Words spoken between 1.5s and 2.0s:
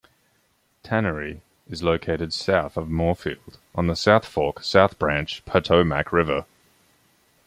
is